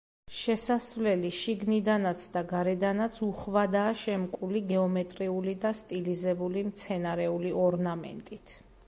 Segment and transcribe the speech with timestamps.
[0.35, 8.57] შესასვლელი შიგნიდანაც და გარედანაც უხვადაა შემკული გეომეტრიული და სტილიზებული მცენარეული ორნამენტით.